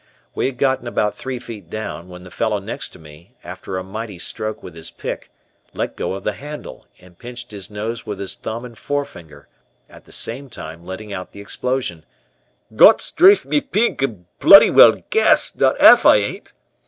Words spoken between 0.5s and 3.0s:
gotten about three feet down, when the fellow next to